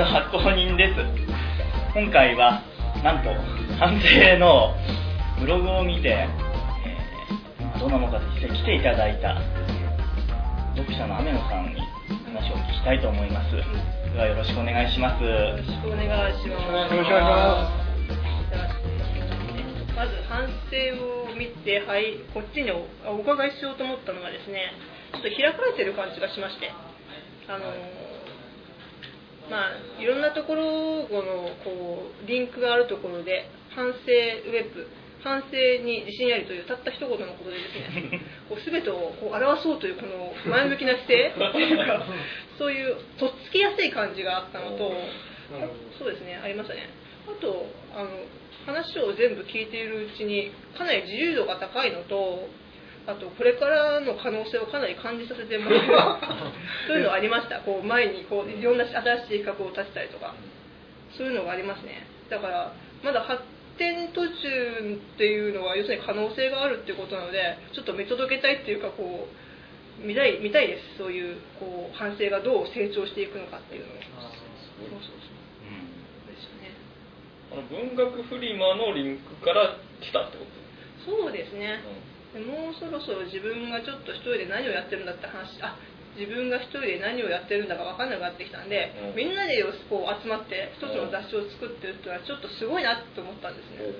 [0.00, 1.00] の発行人です。
[1.92, 2.62] 今回は
[3.04, 3.28] なんと
[3.76, 4.72] 反省の
[5.38, 9.36] ブログを見て、えー、どんなものか実際来ていただいた
[10.72, 11.84] 読者の雨野さんに
[12.32, 13.52] 話を聞きたいと思います。
[13.52, 15.22] ではよろしくお願いします。
[15.22, 16.48] よろしくお願いします。
[16.48, 17.90] よろしくお願いします
[20.00, 24.72] まず反省を見て、はい、こっちにおお伺いしようと思ったのがですね、
[25.12, 26.72] ちょっと開かれてる感じがしまして、
[27.52, 27.68] あの
[29.50, 30.62] まあ、いろんなところ
[31.10, 34.86] のこうリンクがあるところで、反省ウェブ、
[35.22, 41.34] 反省に自信ありというたった一言のことでですね、 こう全てをこう表そうというこの前向きな姿勢
[42.58, 44.94] そういうとっつきやすい感じがあったのと、
[45.98, 46.88] そうですね、ありましたね。
[47.26, 48.08] あとあの
[48.66, 52.48] 話を全部聞いているうちにかなり自由度が高いのと
[53.06, 56.20] あとこれからの可能性をかなり感じさせてもらう
[56.86, 57.60] そういうのありました？
[57.60, 58.94] こう前にこういろんな新
[59.28, 60.34] しい企画を立てたりとか。
[61.18, 62.06] そういうのがありますね。
[62.30, 63.42] だからまだ発
[63.76, 69.26] 展途中っていうのは要するに可能性があるっていうことなのでちょっと見届けたいっていうかこ
[70.00, 70.98] う見たい見たいです。
[70.98, 73.96] そういうこう反省がどう成長していくのかっていうのを。
[73.96, 75.20] そうそうそう。
[77.52, 80.44] あの文学フリマのリンクから来たってこ
[81.04, 81.10] と？
[81.10, 85.74] そうですね、うん、もうそろそろ自分がちょっと一人で何をやってるんだって話あ
[86.14, 93.90] 自分が一人で何をやってるんだか分かんなくなってきたんで、うん、みんなでこう集まって一つの雑誌を作ってるっていうのはちょっとすごいなと思ったんですね、う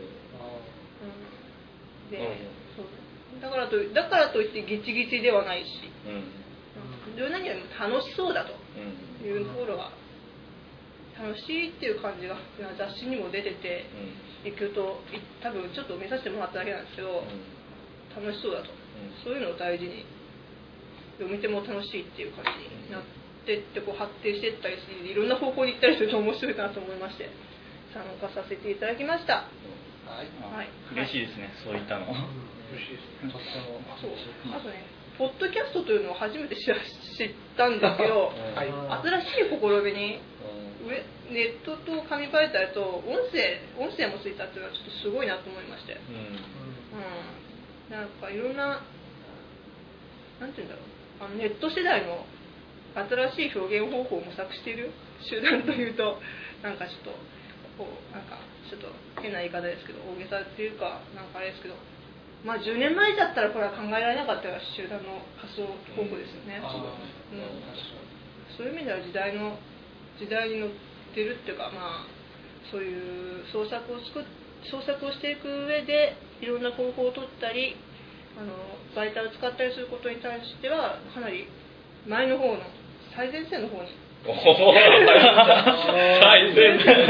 [2.06, 2.19] ん、で、
[2.77, 2.86] そう。
[3.41, 5.70] だからとだからといってギチギチではないし、
[6.06, 8.55] うん、何よりも楽しそうだと。
[9.20, 9.92] いうところが
[11.20, 12.36] 楽しいっていう感じが
[12.78, 13.84] 雑誌にも出てて
[14.48, 15.05] いくと
[15.42, 17.23] 多分ちょっと見させてもらっただけなんですけど、
[18.14, 18.70] 楽しそうだと、
[19.25, 20.05] そういうのを大事に。
[21.20, 23.02] 読み手も楽しいっていう感じになっ
[23.44, 27.29] てってこう発展していったりしていろんな方向に行ったりすると面白いかなと思いまして。
[27.92, 29.51] 参加させていただきました。
[30.07, 32.07] はい、はい、嬉しいですね、そういったの。
[32.07, 32.14] 嬉
[32.86, 33.34] しいですね。
[34.01, 34.11] そう。
[34.55, 34.86] あとね、
[35.18, 36.74] ポッドキャストというのを初めて知っ
[37.57, 40.23] たんですけど、はい、新しい試みに
[41.30, 46.09] ネットと紙媒体と音声音声もついたっていうのはちょっとすごいなと思いまして、うん、うん、
[48.00, 48.80] なんかいろんな
[50.40, 50.88] なんて言うんだろう。
[51.20, 52.24] あのネット世代の
[52.96, 54.88] 新しい表現方法を模索している？
[55.20, 56.16] 集団というと
[56.64, 57.12] なんかちょっと
[57.77, 58.40] こうなんか
[58.72, 58.89] ちょっと
[59.20, 61.77] 変な言い方ですけど大げさっていうかなんかあれですけど
[62.40, 66.64] まあ10年前だったらこれは考えられなかった集団の発想方法ですよね、う
[67.36, 69.60] ん、そういう意味では時代の
[70.16, 70.70] 時代に乗っ
[71.12, 72.08] てるっていうかまあ
[72.72, 74.24] そういう創作を作っ
[74.68, 77.77] 創作をしていく上でいろんな方法を取ったり
[78.39, 78.52] あの
[78.95, 81.48] 媒体を使ったりすることに対してはかなり
[82.07, 82.61] 前の方の
[83.14, 83.89] 最前線の方に
[86.20, 87.07] 最前線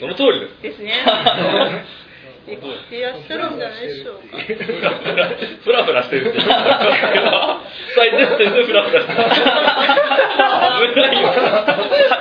[0.00, 0.92] その通りですですね
[2.46, 2.60] 生き
[2.90, 4.38] てらっしゃるんじゃないでしょうか。
[5.64, 6.38] ふらふらしてるって。
[6.40, 9.18] 最前線でふらふらしてる。
[10.94, 11.28] 危ないよ。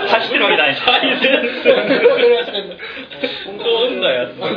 [0.07, 1.31] 走ってるわけじゃない最前線
[3.63, 4.50] どんなやつ一番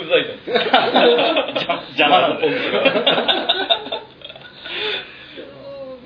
[0.00, 1.41] うざいじゃん。
[1.96, 2.52] 邪魔なんだよ。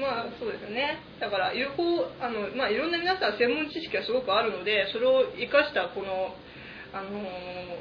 [0.01, 0.99] ま あそうですよね。
[1.21, 6.35] だから有効あのまあいろんな皆さん専門知識がすごくあるので、それを生かしたこの
[6.93, 7.21] あの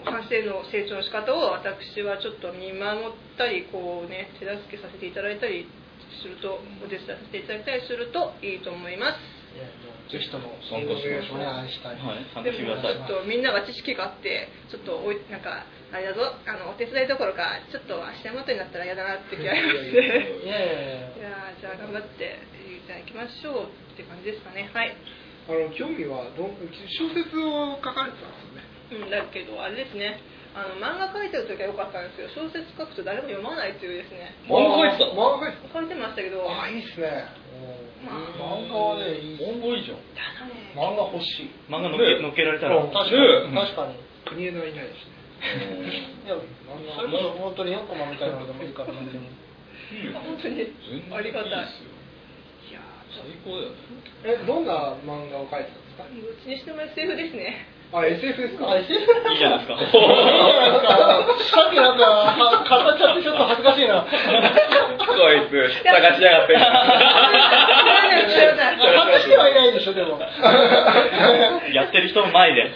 [0.04, 5.68] 反省の成長の仕方を私はちょっと見守ったりこうね手助けさせていただいたり
[6.22, 9.20] するとお手伝いさせていただいたりするといいと思います。
[10.12, 11.98] ぜひとも参加しお願いしたい。
[11.98, 12.98] はい、参加してください。
[13.08, 19.90] ちょっとみんなが知識があって、ちょっとおいなんかあれだぞ、あのお手伝いどころかちょっと足手まといになったら嫌だなって気がします。
[19.90, 21.58] いやいやいや。
[21.62, 22.38] じゃあ頑張って
[22.70, 24.70] いただきましょうって感じですかね。
[24.74, 24.96] はい。
[25.48, 26.50] あの興味はど
[26.90, 29.06] 小説を書かれてたんですよね。
[29.06, 30.20] うん、だけどあれですね
[30.56, 37.45] あの漫画描いてる時は良かったんですけど小説書くと誰も読まないっていうですね漫画描いてた漫画書いてましたけどあいいっすね、まあ、
[38.06, 39.98] 漫画はねいい漫画いいじゃん。
[40.78, 42.78] 漫画欲しい漫画のっけ,、のっけられたら。
[42.82, 43.04] 確か
[43.50, 43.96] に、確かに。
[44.26, 45.14] 国枝いないですね
[46.26, 46.42] いや漫
[47.12, 49.26] 画本当に4コマみたいなのでもいいから何でも
[50.20, 50.74] 本当に。
[51.12, 51.52] ありがたい。
[51.52, 52.82] いや
[53.12, 53.70] 最高だよ。
[53.70, 53.76] ね
[54.26, 54.74] えどんな
[55.06, 56.26] 漫画を描いてたんですか？
[56.26, 57.68] どっちにしても SF ですね。
[57.94, 58.92] あ、SF ですか？SF?
[59.30, 59.74] いいじゃないですか。
[59.80, 61.62] いいじゃないですか。
[61.62, 64.02] さっきなんか、語っちゃってちょっと恥ずかしいな。
[64.02, 64.08] こ
[65.32, 66.56] いつ、探しやがって。
[68.36, 70.20] 隠してはいないでしょ、でも。
[71.74, 72.72] やってる人の前で。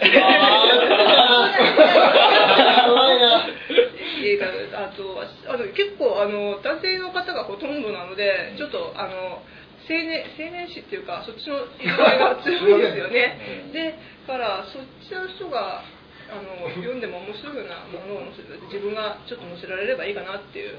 [4.22, 4.46] 映画
[4.84, 9.42] あとあの結構あの男性の方がほとんどなのでちょっとあの
[9.88, 13.94] 青年青年誌っていうかそっちの色合いが強いですよね うんで
[14.26, 15.82] からそっちの人が
[16.30, 20.78] あの読んでも面白いようなものを載せる自分がちょっと載せられればいいかなっていう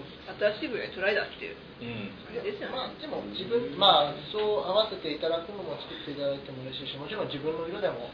[0.59, 1.56] 新しい分野にトライだっていう。
[1.81, 2.15] うん。
[2.31, 8.09] 感じですよね、まあでも自分まあそう合わせていただくのも作っていただいても嬉しいしもちろん自分の色でも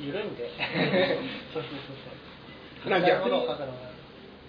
[0.00, 0.44] い緩いんで。
[1.56, 2.90] そうそうそうそう。
[2.90, 3.90] なんか逆に書きたいものを書くのが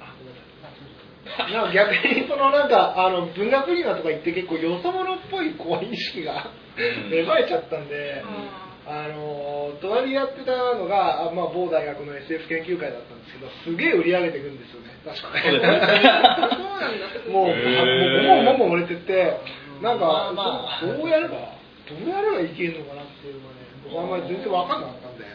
[0.02, 14.90] あごめんなさいなんか逆にそのなんかあの文学フリマとか行って結構よそ者っぽいこう意識がうん芽生えちゃったんで、ああの隣やってたのが、あまあ、某大学の SF 研究会だったんですけどすげえ売り上げていくんですよね。
[15.06, 15.30] 確か。
[15.38, 15.78] そうですね。
[15.78, 19.38] ーそうなんだもう、もうももも売れてて
[19.82, 20.86] なんか、まあまあ。
[20.86, 21.54] どうやれば
[21.86, 25.26] どうやればいけるのかなっていうのがね僕はあんまり全然わかんなかったんで。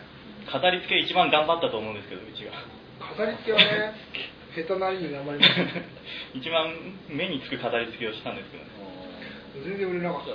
[0.47, 2.53] 飾り付け一番頑張ったと思うんですけどうちが。
[3.15, 3.95] 飾り付けはね
[4.55, 5.63] 下手なりに頑張りました。
[6.35, 6.75] 一番
[7.09, 8.71] 目につく飾り付けをしたんですけどね。
[9.65, 10.35] 全然売れなかった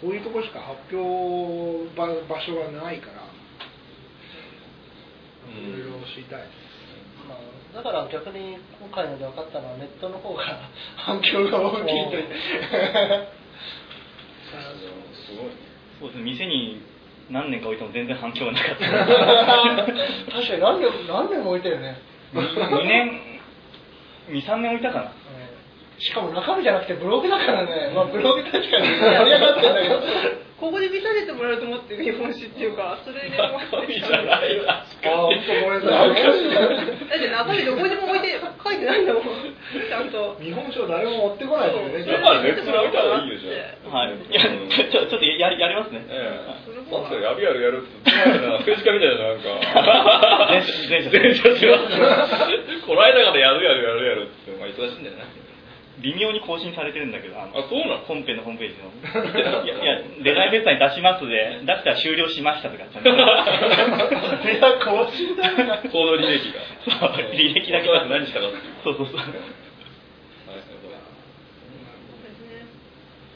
[0.00, 3.26] そういうとこしか発表場場所がないから
[5.56, 6.66] いろいろ知りたいです。
[7.26, 7.38] まあ、
[7.76, 10.44] だから逆に今回ので分かったのはネットの方が
[10.96, 12.26] 反響が大きいという。
[15.26, 15.66] すごいね
[15.98, 16.24] そうですね。
[16.24, 16.82] 店に
[17.30, 18.86] 何年か置いても全然反響がなかった。
[20.36, 21.96] 確かに何年何年も置いたよね、
[22.34, 23.20] 2年
[24.28, 25.12] 23年置いたかな
[25.98, 30.00] しかも中身じゃなくてブログだからね、まあ、ブログ確かに盛り上がってんだけど。
[30.56, 39.22] ここで見させてもらえると思って見本誌っていうかそれで思って中身じゃないわああ本当ごめんなさいだって中身どこにも置いて書いてないんだもん。
[39.22, 40.36] ちゃんと。
[40.40, 42.22] 日本書誰も持ってこないですよね。
[42.22, 43.52] だからネットに置いた方がいいよじゃ
[43.84, 44.16] あはい。
[44.16, 46.06] いやちょちょちょっとやりやりますね。
[46.08, 48.10] ええその方がパッとやるやるやるって
[48.64, 49.60] 政治家みたいななんか
[50.88, 52.00] 前者前者します
[52.88, 55.24] この間からやるやるやるやるってまあ忙しいんだよね
[56.02, 58.04] 微妙に更新されてるんだけどあのあそうなの？
[58.04, 58.92] 本編のホームページの。
[59.64, 65.78] いやいやデザインフェスタに出しますで出したら終了しましたとかちゃんと いや更新だよな。
[65.78, 66.60] 行動履歴が。
[66.84, 67.10] そう。
[67.32, 68.46] 履歴だけだ何したか
[68.84, 69.16] そうそうそう。
[69.16, 69.32] はいで
[72.34, 72.66] すね。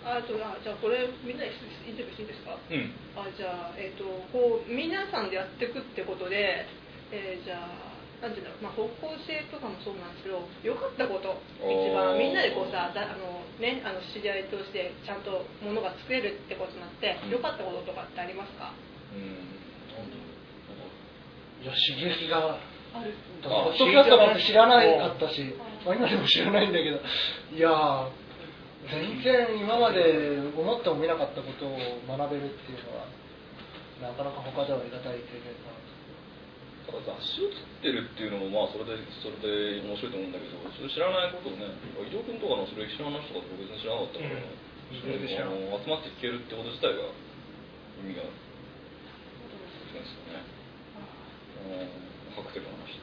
[0.04, 1.50] あとあじゃあこれみんなに
[1.88, 2.56] インタビューしていいですか？
[2.70, 2.92] うん。
[3.16, 6.66] あじゃあ、えっとこう皆さんでやっていくってことで、
[7.12, 7.89] えーじゃあ
[8.20, 11.40] なんていうんだろう、まあ、方向性とかもそうなんですけど良かったこと。
[11.64, 17.30] 一番みんなでこうさだあの、ね、あの知り合いとしてちゃんとものが作れるってことになってうん。
[17.30, 18.72] 良かったこととかってありますか？
[21.60, 22.56] いや刺激が
[22.92, 23.12] ある。
[23.42, 25.54] だからポッドキャストなんて知らなかったし、
[25.86, 26.98] まあ、今でも知らないんだけど
[27.54, 28.08] いやー
[28.90, 31.76] 全然今まで思ってもみなかったことを
[32.08, 33.06] 学べるっていうのは
[34.02, 35.99] なかなか他では得難い経験かなただ
[36.88, 41.68] 雑誌を作ってるっていうのもまあそれでそれで面白いと思うんだけどそれ知らないことをね
[42.02, 47.14] 伊藤君とかのそれ知らない人とか僕別に知らなかったから、うんそういうのあの集まって聞けるってこと自体が
[48.02, 48.34] 意味がある
[49.94, 50.42] ですよね
[51.62, 52.98] うんハクテルの話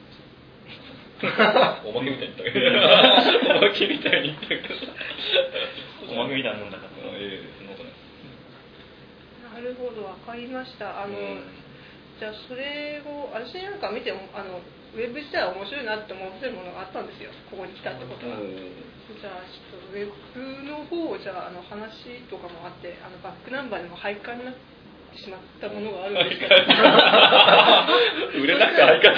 [1.88, 2.68] おまけみたいに言ったけど
[3.56, 7.96] おまけみたいに言ったけどおまけみたいなもんだからええそんなことない
[9.64, 11.02] なるほど分かりました。
[11.02, 11.40] あの、うん。
[12.18, 17.30] じゃあそれを私なんか見てもあのウェブ自体は面白いなって思ってるものがあったんですよ。
[17.50, 18.36] ここに来たってことは。
[18.42, 24.60] じゃあちょっとウェブの方じゃああの話とかもあってあのバックナンバーでも廃刊になって
[25.16, 26.52] しまったものがあるんですけど
[28.44, 29.16] 売れなくて廃刊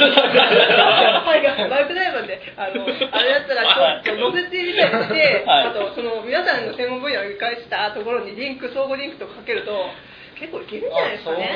[1.66, 3.66] バックナンバーであのあれだったら
[4.04, 5.74] ちょっと載せてみたりして、はい。
[5.74, 9.74] あとその皆さんの専門分野を理解したところにリンク相互リンクとかかけると
[10.40, 11.52] 結構いけるんじゃないですかね。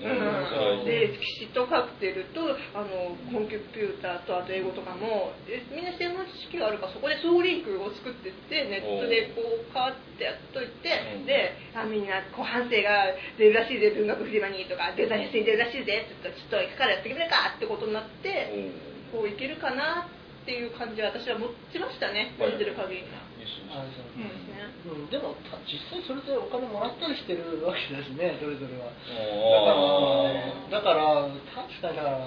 [0.00, 0.08] う。
[0.08, 2.40] うん、でシットカクテルと
[2.72, 11.28] あのコンピューターとあと英語とかもえみんな専門知識があるからそこで相互リンクを作ってってネットでこうカーってやっといて、うん。
[11.28, 18.72] であみんな後半生が出るらしいぜ文学フリマにとかデザイン室に出るらしいぜって言ったらちょっと行くからやってくれるかってことになって
[19.12, 22.36] こういけるかなっていう感じは私は持ちましたね。
[22.40, 22.52] はい。
[22.52, 23.04] 読んでる限り。
[23.12, 24.66] あれそうそうですね。
[24.86, 28.90] うん、でもた実際それでお金もらったりしてるわけだしね それぞれは。
[28.90, 32.18] あだから確かにだから、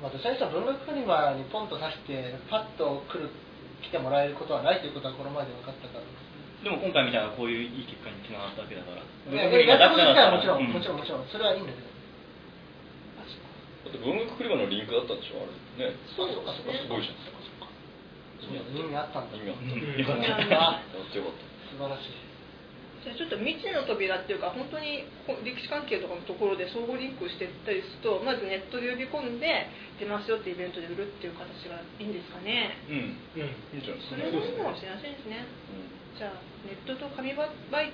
[0.00, 3.30] まあ、どちらにしても文学フリマにポンと出してパッと来る
[3.82, 6.04] 来てもらえることはないということはこの前で分かったから。
[6.62, 9.02] でも今回みたいなこういういい結果につながったわけだから。
[9.02, 11.90] いややったこと自体はもちろん、うんもちろんもちろんそれはいいんだけど。
[13.82, 15.50] だって文学フリマのリンクだったんでしょあ
[15.82, 15.90] れ。
[15.90, 15.98] ね。
[16.14, 16.78] そうそうかそうか。
[16.78, 17.18] すごいじゃん。
[17.26, 17.42] そう
[18.50, 19.30] 意味あったん。
[19.30, 19.98] だ意味あったうん。
[19.98, 22.14] よかった素晴らしい
[23.02, 29.40] じゃあちょっと未知の扉っていうか本当にこ歴史関係とかのところで相互リンクしていったりするとまずネットで呼び込ん。
[29.42, 29.66] で
[29.98, 32.12] 出ますよってイベントで売るっていう形がいいん。
[32.14, 33.18] ですかねうん。
[33.42, 33.50] うん。
[33.74, 33.82] いいん。
[33.82, 35.14] じゃないですそかねれもいいかもしれません。
[35.14, 35.42] ですね
[36.14, 37.42] じゃあネットと紙媒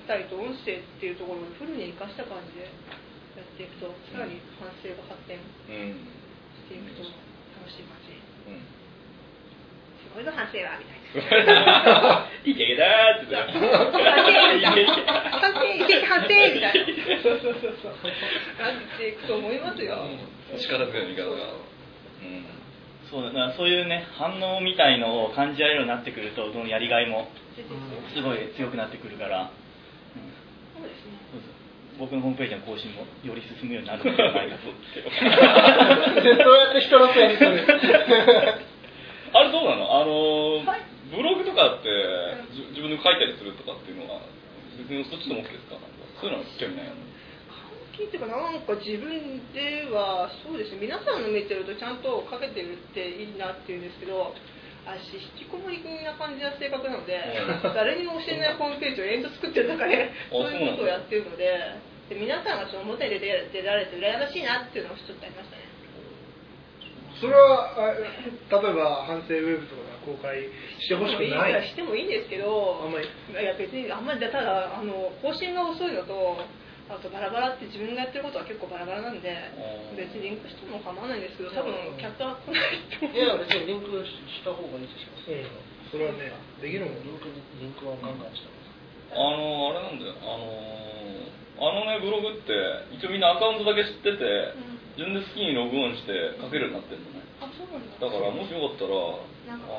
[0.05, 2.69] 体と音声っていうところをフルに生かした感じで
[3.33, 5.73] やっていくとさらに反省が発展うん。
[5.73, 6.05] うん。
[6.69, 7.01] していくと
[7.57, 8.61] 楽しい感じうん
[10.09, 10.99] すごいぞ反省はみたい
[11.45, 12.25] な。
[12.45, 13.57] いけいけだーって言って反
[15.57, 16.73] 省いけ反省みたいな
[17.23, 17.97] そうそうそうそう
[18.61, 19.97] なっていくと思いますよ、
[20.57, 21.37] 力強い味方がう
[22.29, 22.45] ん
[23.09, 27.27] そうだからそういうね反応みたいのを感じられるようになってくるとどのやりがいも
[28.13, 29.49] すごい強くなってくるから、うん
[30.77, 31.17] そうですね
[31.99, 34.75] 僕のホームページの更新もより進むようになるのではないかとそう
[36.55, 37.67] やって人のせいにする
[39.35, 41.89] あれどうなのあのーはいブログとかって
[42.53, 44.25] じ自分で書いたりするとかっていうのは
[44.81, 46.01] 別にそっちでも OK ですかなんか。
[46.17, 47.09] そういうのは興味ないの
[47.93, 50.87] 聞いていうかなんか自分ではそうですね。
[50.87, 54.33] 皆さんの見てるとちゃんとかけてるっていいなっていうんですけど
[54.87, 61.45] 私引きこもりな感じな性格なので、うん誰にも教えないホームページを延々作ってる中であそういうことをやってるので
[62.07, 65.67] で皆さんがその表に出て出られて羨ましいなっていうのがちょっとありましたね。
[67.19, 70.47] それはあ例えば反省ウェブとかが公開
[70.79, 71.67] してほしくない。
[71.67, 73.07] してもいいんですけどあんまり。
[73.07, 76.39] いや別にあんまりただあの更新が遅いのと
[76.89, 79.97] あとバラバラって自分がやってることは結構バラバラなんでー。
[79.97, 83.17] 別にリンクしても構わないんですけど多分客は来ないと思う。
[83.17, 87.03] いや別にリンクした方がいいでしょうんそれはねできるもん。
[87.03, 87.29] リンク
[87.61, 88.49] リンクはガンガンした
[89.13, 90.13] あのあれなんだよ。
[90.21, 90.45] あの
[91.59, 92.53] あのねブログって
[92.95, 94.53] 一応みんなアカウントだけ知ってて、
[94.95, 97.25] 自分で好きにログオンして書けるようになってるのね。
[97.41, 97.99] あそうなんだ。
[97.99, 98.95] だからもしよかったら
[99.49, 99.69] なんかあ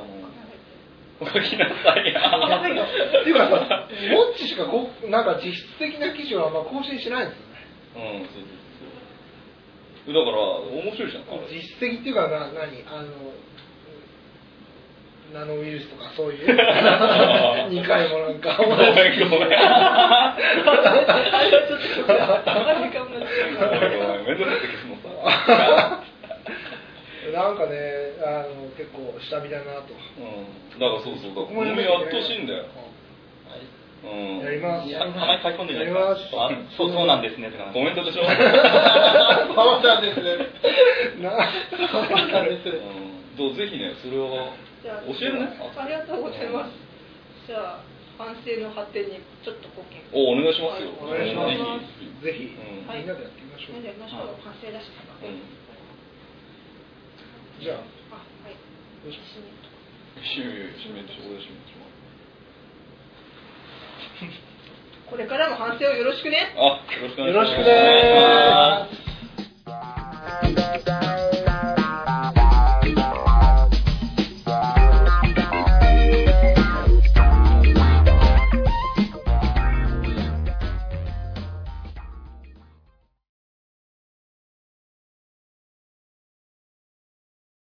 [1.25, 2.21] の書きなさいや
[3.21, 3.55] っていうかさ
[3.87, 7.47] ウォッチしかこうなんか実質的な記事はあんま更新しないんですよ。
[7.47, 7.55] ね
[7.95, 8.45] うんそうそう
[10.07, 10.39] そうだから
[10.83, 13.09] 面白いじゃん実績っていうかな何あの
[15.33, 16.57] ナノウイルスとかそういう2
[17.87, 18.41] 回もなん。
[18.41, 18.85] か ごめんご
[19.39, 19.53] めん い
[27.40, 27.76] なんかね
[28.20, 29.97] あの結構下火だなと。
[29.97, 30.78] うん。
[30.78, 31.35] だからそうそう。
[31.35, 32.64] だからやってほしいんだよ。
[34.04, 34.38] うん。
[34.40, 34.92] やります。
[34.92, 36.28] たまに書き込んでないですやります。
[36.30, 38.25] かあそうそうなんですねコメントでしょ。
[38.25, 38.37] そう
[39.80, 40.37] なんですね。
[41.20, 41.32] な
[41.88, 42.68] そうなんです。
[42.68, 43.37] ねうん。
[43.37, 45.56] そうぜひねそれはじゃあ教えるね。
[45.56, 46.73] ありがとうございます。
[47.47, 47.85] じゃあ
[48.20, 50.92] 反省の発展にちょっと貢献おお願いしますよ。
[51.00, 51.56] お願いします。
[52.20, 52.52] ぜひ。
[52.52, 52.88] ぜひ、うん。
[52.88, 54.37] はいみんなでやってみましょう、みんなでやりましょう。
[54.44, 54.92] 反省だし
[55.25, 55.60] うん
[57.61, 57.85] じゃあ。
[58.17, 58.57] あはい。
[59.05, 59.25] どうしま
[60.21, 61.71] 締め締めて俺締めて
[65.11, 66.55] これからも反省をよろしくね。
[66.57, 67.50] あよろしくお願いします。
[67.50, 68.60] よろしくねー